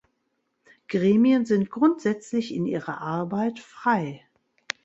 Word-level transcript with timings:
Gremien 0.87 1.45
sind 1.45 1.69
grundsätzlich 1.69 2.55
in 2.55 2.65
ihrer 2.65 3.01
Arbeit 3.01 3.59
frei. 3.59 4.25